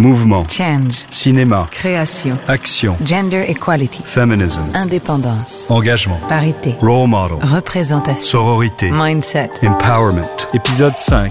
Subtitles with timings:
[0.00, 0.48] Mouvement.
[0.48, 1.04] Change.
[1.10, 1.66] Cinéma.
[1.70, 2.34] Création.
[2.48, 2.96] Action.
[3.04, 4.00] Gender equality.
[4.02, 4.62] Feminism.
[4.72, 5.66] Indépendance.
[5.68, 6.18] Engagement.
[6.26, 6.74] Parité.
[6.80, 7.36] Role model.
[7.42, 8.26] Représentation.
[8.26, 8.90] Sororité.
[8.90, 9.50] Mindset.
[9.62, 10.48] Empowerment.
[10.54, 11.30] Épisode 5.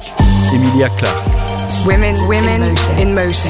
[0.54, 1.18] Emilia Clarke.
[1.88, 3.50] Women, women in motion.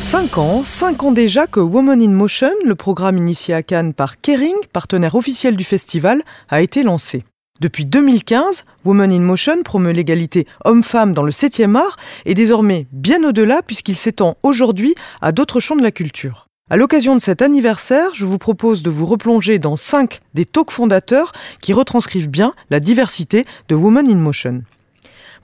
[0.00, 4.22] 5 ans, 5 ans déjà que Women in Motion, le programme initié à Cannes par
[4.22, 7.24] Kering, partenaire officiel du festival, a été lancé.
[7.60, 11.96] Depuis 2015, Women in Motion promeut l'égalité homme-femme dans le 7e art
[12.26, 16.48] et désormais bien au-delà puisqu'il s'étend aujourd'hui à d'autres champs de la culture.
[16.68, 20.70] À l'occasion de cet anniversaire, je vous propose de vous replonger dans 5 des talks
[20.70, 24.62] fondateurs qui retranscrivent bien la diversité de Women in Motion.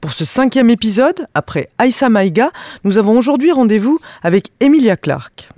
[0.02, 2.50] Pour ce cinquième épisode, après Aïssa Maïga,
[2.84, 5.48] nous avons aujourd'hui rendez-vous avec Emilia Clarke.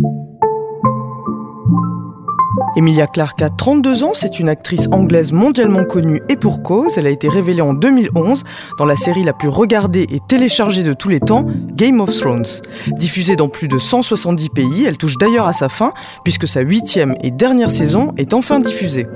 [2.77, 6.99] Emilia Clarke a 32 ans, c'est une actrice anglaise mondialement connue et pour cause.
[6.99, 8.43] Elle a été révélée en 2011
[8.79, 12.47] dans la série la plus regardée et téléchargée de tous les temps, Game of Thrones.
[12.89, 15.93] Diffusée dans plus de 170 pays, elle touche d'ailleurs à sa fin
[16.25, 19.07] puisque sa huitième et dernière saison est enfin diffusée.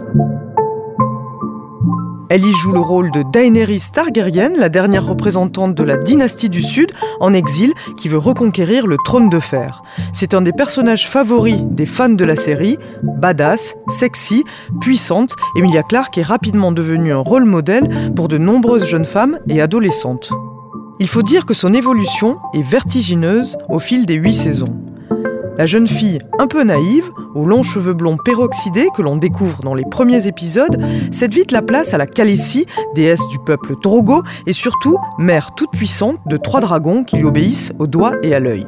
[2.31, 6.63] Elle y joue le rôle de Daenerys Targaryen, la dernière représentante de la dynastie du
[6.63, 9.83] Sud, en exil, qui veut reconquérir le trône de fer.
[10.13, 14.45] C'est un des personnages favoris des fans de la série, badass, sexy,
[14.79, 19.63] puissante, Emilia Clarke est rapidement devenue un rôle modèle pour de nombreuses jeunes femmes et
[19.63, 20.31] adolescentes.
[21.01, 24.88] Il faut dire que son évolution est vertigineuse au fil des huit saisons.
[25.59, 29.75] La jeune fille un peu naïve, aux longs cheveux blonds peroxydés que l'on découvre dans
[29.75, 34.53] les premiers épisodes, cède vite la place à la Khaleesi, déesse du peuple Drogo, et
[34.53, 38.67] surtout mère toute puissante de trois dragons qui lui obéissent au doigt et à l'œil.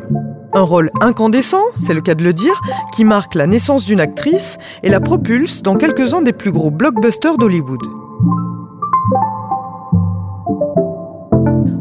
[0.52, 2.60] Un rôle incandescent, c'est le cas de le dire,
[2.92, 7.38] qui marque la naissance d'une actrice et la propulse dans quelques-uns des plus gros blockbusters
[7.38, 7.99] d'Hollywood.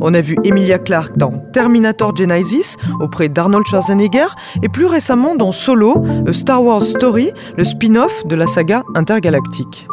[0.01, 4.27] On a vu Emilia Clarke dans Terminator Genesis auprès d'Arnold Schwarzenegger
[4.63, 9.87] et plus récemment dans Solo, A Star Wars Story, le spin-off de la saga intergalactique.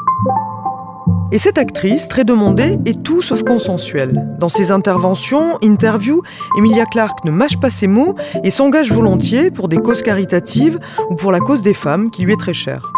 [1.33, 4.29] Et cette actrice, très demandée, est tout sauf consensuelle.
[4.39, 6.23] Dans ses interventions, interviews,
[6.57, 8.15] Emilia Clarke ne mâche pas ses mots
[8.45, 10.79] et s'engage volontiers pour des causes caritatives
[11.11, 12.93] ou pour la cause des femmes qui lui est très chère.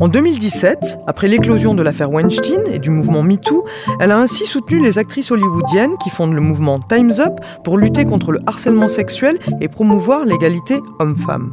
[0.00, 3.66] En 2017, après l'éclosion de l'affaire Weinstein et du mouvement MeToo,
[4.00, 7.34] elle a ainsi soutenu les actrices hollywoodiennes qui fondent le mouvement Time's Up
[7.64, 11.52] pour lutter contre le harcèlement sexuel et promouvoir l'égalité homme-femme.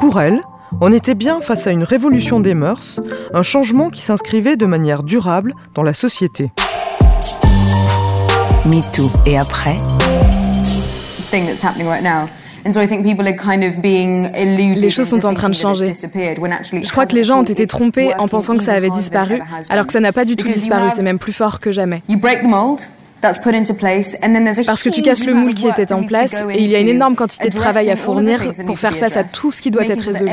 [0.00, 0.40] Pour elle,
[0.80, 2.98] on était bien face à une révolution des mœurs,
[3.32, 6.50] un changement qui s'inscrivait de manière durable dans la société.
[8.64, 9.76] MeToo et après?
[14.80, 15.92] Les choses sont en train de changer.
[15.94, 19.40] Je crois que les gens ont été trompés en pensant que ça avait disparu,
[19.70, 22.02] alors que ça n'a pas du tout disparu, c'est même plus fort que jamais.
[24.66, 26.88] Parce que tu casses le moule qui était en place et il y a une
[26.88, 30.00] énorme quantité de travail à fournir pour faire face à tout ce qui doit être
[30.00, 30.30] résolu.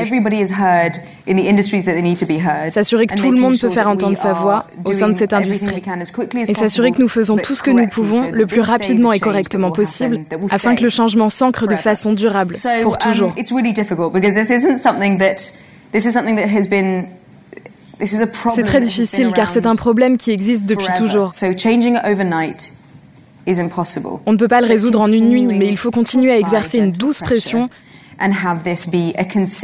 [2.70, 5.82] S'assurer que tout le monde peut faire entendre sa voix au sein de cette industrie.
[6.48, 9.70] Et s'assurer que nous faisons tout ce que nous pouvons le plus rapidement et correctement
[9.70, 13.34] possible afin que le changement s'ancre de façon durable pour toujours.
[18.00, 21.32] C'est très difficile car c'est un problème qui existe depuis toujours.
[23.46, 26.78] On ne peut pas le résoudre en une nuit, mais il faut continuer à exercer
[26.78, 27.68] une douce pression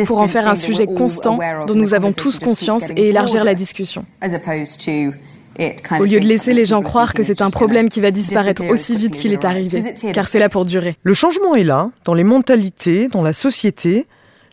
[0.06, 4.04] pour en faire un sujet constant dont nous avons tous conscience et élargir la discussion.
[5.98, 8.96] Au lieu de laisser les gens croire que c'est un problème qui va disparaître aussi
[8.96, 10.97] vite qu'il est arrivé, car c'est là pour durer.
[11.02, 14.06] Le changement est là, dans les mentalités, dans la société.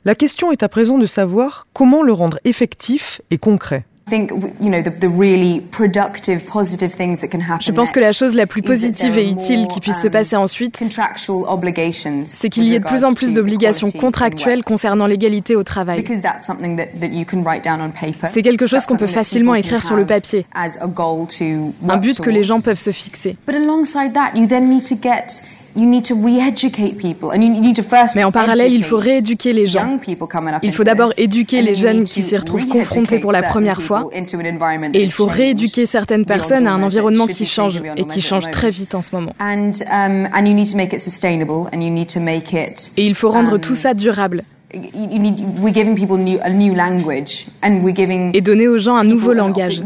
[0.05, 3.85] La question est à présent de savoir comment le rendre effectif et concret.
[4.09, 4.15] Je
[7.71, 10.79] pense que la chose la plus positive et utile qui puisse se passer ensuite,
[12.25, 16.03] c'est qu'il y ait de plus en plus d'obligations contractuelles concernant l'égalité au travail.
[18.27, 22.61] C'est quelque chose qu'on peut facilement écrire sur le papier, un but que les gens
[22.61, 23.37] peuvent se fixer.
[28.15, 29.99] Mais en parallèle, il faut rééduquer les gens.
[30.63, 34.09] Il faut d'abord éduquer les jeunes qui s'y retrouvent confrontés pour la première fois.
[34.93, 38.71] Et il faut rééduquer certaines personnes à un environnement qui change et qui change très
[38.71, 39.33] vite en ce moment.
[42.97, 44.43] Et il faut rendre tout ça durable.
[44.73, 44.79] Et
[48.41, 49.81] donner aux gens un nouveau langage.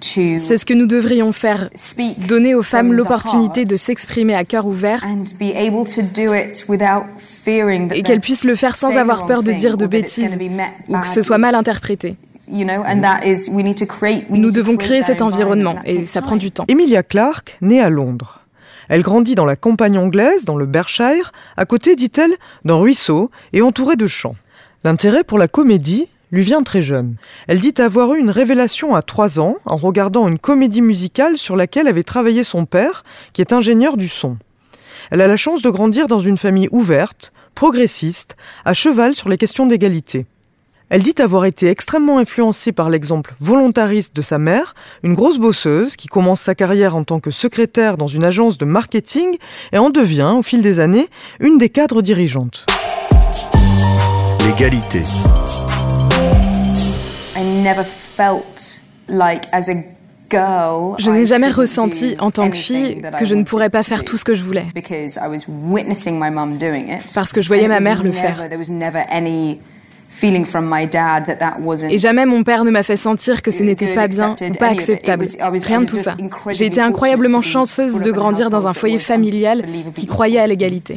[0.00, 1.70] C'est ce que nous devrions faire,
[2.28, 5.04] donner aux femmes l'opportunité de s'exprimer à cœur ouvert
[7.46, 10.38] et qu'elles puissent le faire sans avoir peur de dire de bêtises
[10.88, 12.16] ou que ce soit mal interprété.
[12.48, 16.64] Nous devons créer cet environnement et ça prend du temps.
[16.68, 18.40] Emilia Clarke, née à Londres.
[18.88, 22.32] Elle grandit dans la campagne anglaise, dans le Berkshire, à côté, dit-elle,
[22.64, 24.34] d'un ruisseau et entourée de champs.
[24.82, 27.16] L'intérêt pour la comédie lui vient très jeune.
[27.48, 31.56] Elle dit avoir eu une révélation à trois ans en regardant une comédie musicale sur
[31.56, 34.36] laquelle avait travaillé son père, qui est ingénieur du son.
[35.10, 39.38] Elle a la chance de grandir dans une famille ouverte, progressiste, à cheval sur les
[39.38, 40.26] questions d'égalité.
[40.88, 44.74] Elle dit avoir été extrêmement influencée par l'exemple volontariste de sa mère,
[45.04, 48.64] une grosse bosseuse qui commence sa carrière en tant que secrétaire dans une agence de
[48.64, 49.36] marketing
[49.72, 52.66] et en devient, au fil des années, une des cadres dirigeantes.
[54.44, 55.02] L'égalité.
[60.98, 64.16] Je n'ai jamais ressenti en tant que fille que je ne pourrais pas faire tout
[64.16, 64.66] ce que je voulais.
[67.14, 68.48] Parce que je voyais ma mère le faire.
[71.90, 74.68] Et jamais mon père ne m'a fait sentir que ce n'était pas bien ou pas
[74.68, 75.26] acceptable.
[75.64, 76.16] Rien de tout ça.
[76.50, 79.64] J'ai été incroyablement chanceuse de grandir dans un foyer familial
[79.94, 80.94] qui croyait à l'égalité.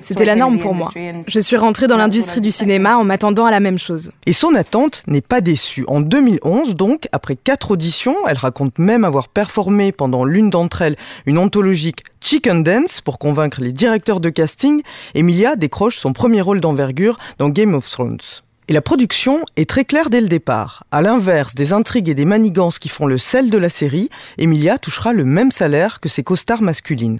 [0.00, 0.90] C'était la norme pour moi.
[1.26, 4.12] Je suis rentrée dans l'industrie du cinéma en m'attendant à la même chose.
[4.26, 5.84] Et son attente n'est pas déçue.
[5.88, 10.96] En 2011, donc, après quatre auditions, elle raconte même avoir performé pendant l'une d'entre elles
[11.26, 14.82] une anthologique Chicken Dance pour convaincre les directeurs de casting,
[15.16, 18.20] Emilia décroche son premier rôle d'envergure dans Game of Thrones.
[18.68, 20.84] Et la production est très claire dès le départ.
[20.92, 24.08] À l'inverse des intrigues et des manigances qui font le sel de la série,
[24.38, 27.18] Emilia touchera le même salaire que ses costars masculines.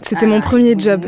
[0.00, 1.04] C'était mon premier job.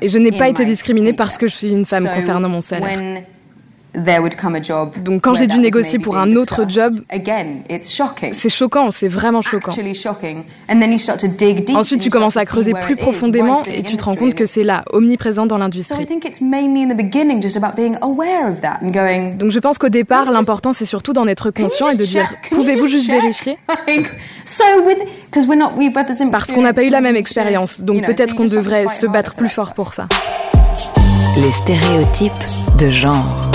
[0.00, 3.24] Et je n'ai pas été discriminée parce que je suis une femme concernant mon salaire.
[5.04, 6.94] Donc quand j'ai dû négocier pour un autre job,
[8.32, 9.70] c'est choquant, c'est vraiment choquant.
[11.76, 14.84] Ensuite, tu commences à creuser plus profondément et tu te rends compte que c'est là,
[14.92, 16.06] omniprésent dans l'industrie.
[19.38, 22.88] Donc je pense qu'au départ, l'important c'est surtout d'en être conscient et de dire, pouvez-vous
[22.88, 23.58] juste vérifier?
[26.30, 29.48] Parce qu'on n'a pas eu la même expérience, donc peut-être qu'on devrait se battre plus
[29.48, 30.08] fort pour ça.
[31.36, 32.32] Les stéréotypes
[32.78, 33.50] de genre.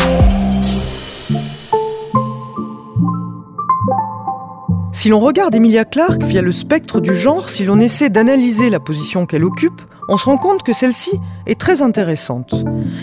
[4.92, 8.82] Si l'on regarde Emilia Clarke via le spectre du genre, si l'on essaie d'analyser la
[8.82, 12.56] position qu'elle occupe, on se rend compte que celle-ci est très intéressante,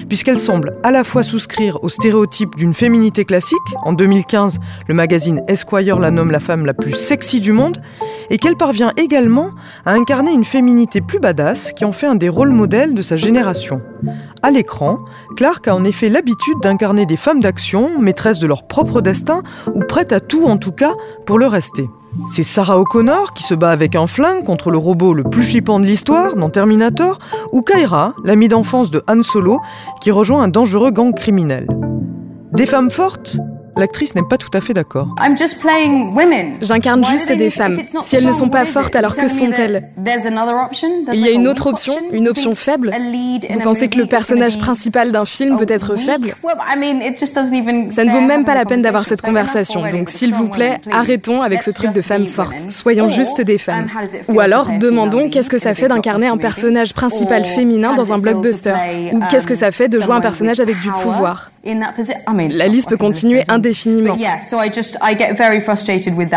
[0.08, 4.58] puisqu'elle semble à la fois souscrire au stéréotype d'une féminité classique, en 2015
[4.88, 7.80] le magazine Esquire la nomme la femme la plus sexy du monde,
[8.30, 9.50] et qu'elle parvient également
[9.84, 13.16] à incarner une féminité plus badass qui en fait un des rôles modèles de sa
[13.16, 13.80] génération.
[14.42, 14.98] À l'écran,
[15.36, 19.42] Clark a en effet l'habitude d'incarner des femmes d'action, maîtresses de leur propre destin,
[19.74, 20.92] ou prêtes à tout en tout cas
[21.24, 21.88] pour le rester.
[22.28, 25.80] C'est Sarah O'Connor qui se bat avec un flingue contre le robot le plus flippant
[25.80, 27.18] de l'histoire dans Terminator,
[27.52, 29.60] ou Kyra, l'amie d'enfance de Han Solo,
[30.00, 31.66] qui rejoint un dangereux gang criminel.
[32.52, 33.38] Des femmes fortes?
[33.76, 35.14] L'actrice n'est pas tout à fait d'accord.
[36.60, 37.78] J'incarne juste des femmes.
[38.04, 39.90] Si elles ne sont pas fortes, alors que sont-elles
[41.12, 42.92] Il y a une autre option, une option faible.
[43.50, 46.34] Vous pensez que le personnage principal d'un film peut être faible?
[47.90, 49.88] Ça ne vaut même pas la peine d'avoir cette conversation.
[49.90, 52.70] Donc s'il vous plaît, arrêtons avec ce truc de femmes fortes.
[52.70, 53.86] Soyons juste des femmes.
[54.28, 58.74] Ou alors demandons qu'est-ce que ça fait d'incarner un personnage principal féminin dans un blockbuster?
[59.12, 61.50] Ou qu'est-ce que ça fait de jouer un personnage avec du pouvoir?
[61.66, 64.16] La liste peut continuer indéfiniment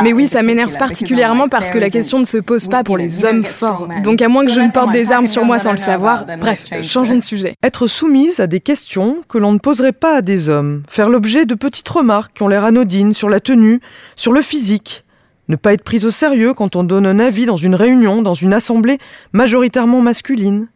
[0.03, 3.25] mais oui, ça m'énerve particulièrement parce que la question ne se pose pas pour les
[3.25, 3.87] hommes forts.
[4.03, 6.65] Donc à moins que je ne porte des armes sur moi sans le savoir, bref,
[6.83, 7.55] changeons de sujet.
[7.63, 11.45] Être soumise à des questions que l'on ne poserait pas à des hommes, faire l'objet
[11.45, 13.79] de petites remarques qui ont l'air anodines sur la tenue,
[14.15, 15.03] sur le physique,
[15.47, 18.35] ne pas être prise au sérieux quand on donne un avis dans une réunion, dans
[18.35, 18.99] une assemblée
[19.33, 20.67] majoritairement masculine.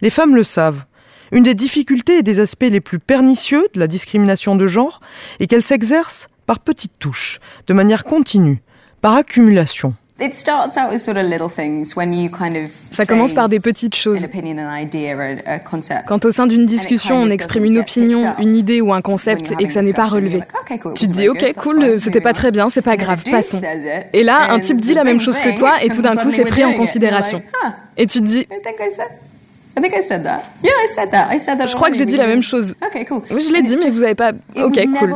[0.00, 0.84] Les femmes le savent.
[1.32, 5.00] Une des difficultés et des aspects les plus pernicieux de la discrimination de genre
[5.40, 8.62] est qu'elle s'exerce par petites touches, de manière continue,
[9.00, 9.94] par accumulation.
[12.90, 14.26] Ça commence par des petites choses.
[16.06, 19.66] Quand au sein d'une discussion, on exprime une opinion, une idée ou un concept et
[19.66, 20.40] que ça n'est pas relevé.
[20.94, 23.60] Tu te dis, ok, cool, c'était pas très bien, c'est pas grave, passons.
[24.14, 26.44] Et là, un type dit la même chose que toi et tout d'un coup, c'est
[26.44, 27.42] pris en considération.
[27.98, 28.46] Et tu te dis,
[31.66, 32.74] je crois que j'ai dit la même chose.
[33.30, 34.32] Oui, je l'ai dit, mais vous n'avez pas.
[34.56, 35.08] Ok, cool.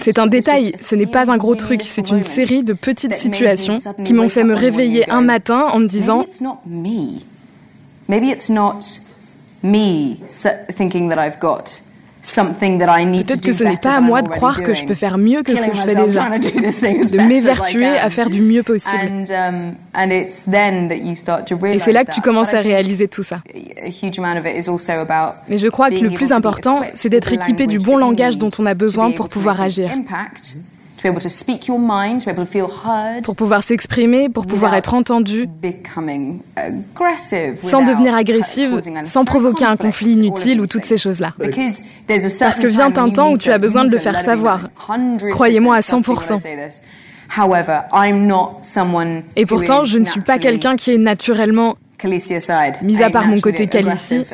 [0.00, 3.78] C'est un détail, ce n'est pas un gros truc, c'est une série de petites situations
[4.04, 6.24] qui m'ont fait me réveiller un matin en me disant
[12.22, 15.56] Peut-être que ce n'est pas à moi de croire que je peux faire mieux que
[15.56, 19.24] ce que je fais déjà, de m'évertuer à faire du mieux possible.
[19.30, 19.74] Um,
[21.64, 23.40] Et c'est là que tu commences à réaliser tout ça.
[25.48, 28.66] Mais je crois que le plus important, c'est d'être équipé du bon langage dont on
[28.66, 29.90] a besoin pour pouvoir agir
[33.22, 35.48] pour pouvoir s'exprimer, pour pouvoir être entendu,
[37.60, 41.32] sans devenir agressive, sans provoquer un conflit inutile ou toutes ces choses-là.
[41.38, 44.68] Parce que vient un temps où tu as besoin de le faire savoir.
[45.30, 46.80] Croyez-moi à 100%.
[49.36, 51.76] Et pourtant, je ne suis pas quelqu'un qui est naturellement
[52.82, 54.24] Mis à part mon côté Calici,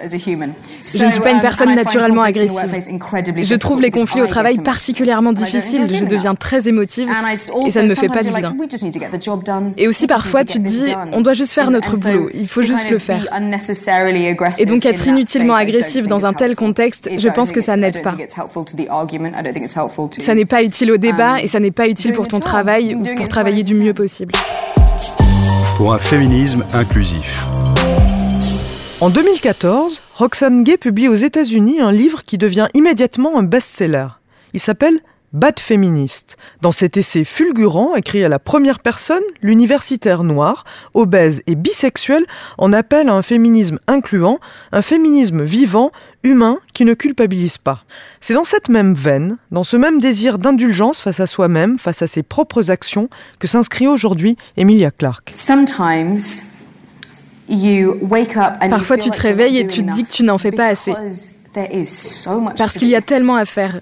[0.85, 2.75] je ne suis pas une personne naturellement agressive.
[3.39, 7.09] Je trouve les conflits au travail particulièrement difficiles, je deviens très émotive
[7.67, 8.55] et ça ne me fait pas du bien.
[9.77, 12.91] Et aussi parfois tu te dis, on doit juste faire notre boulot, il faut juste
[12.91, 13.27] le faire.
[14.59, 18.17] Et donc être inutilement agressive dans un tel contexte, je pense que ça n'aide pas.
[20.19, 22.95] Ça n'est pas utile au débat um, et ça n'est pas utile pour ton travail
[22.95, 24.33] ou pour travailler du mieux possible
[25.77, 27.45] pour un féminisme inclusif.
[29.03, 34.07] En 2014, Roxane Gay publie aux États-Unis un livre qui devient immédiatement un best-seller.
[34.55, 34.99] Il s'appelle
[35.33, 36.37] Bad Féministe.
[36.63, 40.65] Dans cet essai fulgurant, écrit à la première personne, l'universitaire noir,
[40.95, 42.25] obèse et bisexuel
[42.59, 44.39] en appelle à un féminisme incluant,
[44.73, 45.91] un féminisme vivant,
[46.23, 47.85] humain, qui ne culpabilise pas.
[48.21, 52.07] C'est dans cette même veine, dans ce même désir d'indulgence face à soi-même, face à
[52.07, 55.33] ses propres actions, que s'inscrit aujourd'hui Emilia Clarke.
[58.71, 60.93] Parfois tu te réveilles et tu te dis que tu n'en fais pas assez.
[62.57, 63.81] Parce qu'il y a tellement à faire.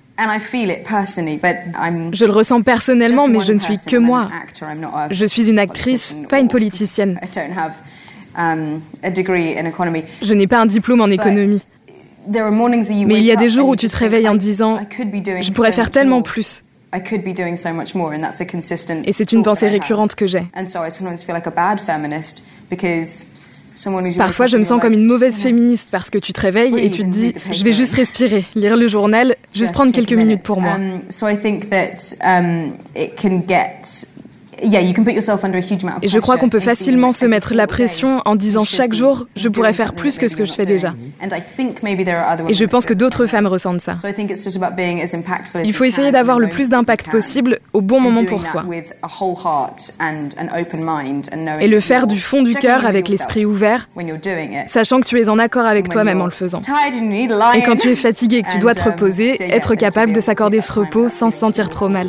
[2.12, 4.30] Je le ressens personnellement, mais je ne suis que moi.
[5.10, 7.18] Je suis une actrice, pas une politicienne.
[8.36, 8.80] Um,
[10.22, 11.62] je n'ai pas un diplôme en économie.
[12.26, 14.78] Mais il y a des jours où tu te réveilles en disant⁇
[15.42, 16.62] Je pourrais faire tellement plus⁇
[19.04, 20.44] Et c'est une pensée récurrente que j'ai.
[24.18, 27.02] Parfois, je me sens comme une mauvaise féministe parce que tu te réveilles et tu
[27.02, 30.76] te dis, je vais juste respirer, lire le journal, juste prendre quelques minutes pour moi.
[34.62, 39.48] Et je crois qu'on peut facilement se mettre la pression en disant chaque jour, je
[39.48, 40.94] pourrais faire plus que ce que je fais déjà.
[42.48, 43.96] Et je pense que d'autres femmes ressentent ça.
[45.64, 48.64] Il faut essayer d'avoir le plus d'impact possible au bon moment pour soi.
[51.60, 53.88] Et le faire du fond du cœur avec l'esprit ouvert,
[54.66, 56.60] sachant que tu es en accord avec toi-même en le faisant.
[57.54, 60.20] Et quand tu es fatigué et que tu dois te um, reposer, être capable de
[60.20, 62.08] s'accorder ce repos sans se sentir trop mal.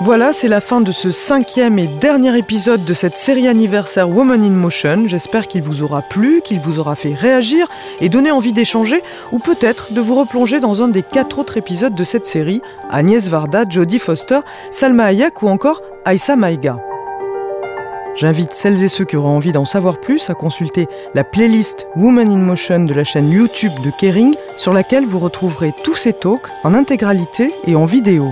[0.00, 4.42] Voilà, c'est la fin de ce cinquième et dernier épisode de cette série anniversaire Woman
[4.42, 5.04] in Motion.
[5.06, 7.66] J'espère qu'il vous aura plu, qu'il vous aura fait réagir
[8.00, 11.94] et donné envie d'échanger ou peut-être de vous replonger dans un des quatre autres épisodes
[11.94, 12.60] de cette série,
[12.90, 16.78] Agnès Varda, Jodie Foster, Salma Hayek ou encore Aïssa Maïga.
[18.16, 22.30] J'invite celles et ceux qui auront envie d'en savoir plus à consulter la playlist Woman
[22.30, 26.48] in Motion de la chaîne YouTube de Kering sur laquelle vous retrouverez tous ces talks
[26.64, 28.30] en intégralité et en vidéo.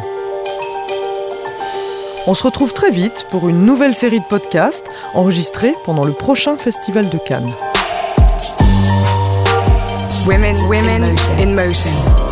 [2.27, 6.57] On se retrouve très vite pour une nouvelle série de podcasts enregistrés pendant le prochain
[6.57, 7.53] Festival de Cannes.
[10.27, 12.24] Women, women in motion.